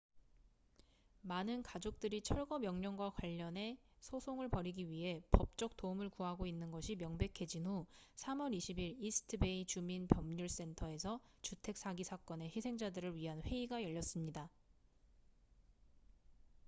[1.21, 7.85] 많은 가족들이 철거 명령과 관련해 소송을 벌이기 위해 법적 도움을 구하고 있는 것이 명백해진 후
[8.15, 14.49] 3월 20일 이스트 베이 주민 법률 센터에서 주택 사기 사건의 희생자들을 위한 회의가 열렸습니다